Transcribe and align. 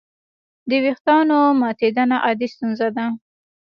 د 0.69 0.71
وېښتیانو 0.83 1.39
ماتېدنه 1.61 2.17
عادي 2.25 2.47
ستونزه 2.53 2.87
ده. 2.95 3.05